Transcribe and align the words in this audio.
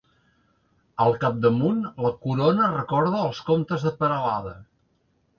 Al 1.03 1.11
capdamunt, 1.23 1.83
la 2.05 2.11
corona 2.23 2.69
recorda 2.71 3.19
els 3.27 3.41
comtes 3.51 3.85
de 3.89 3.93
Peralada. 4.01 4.55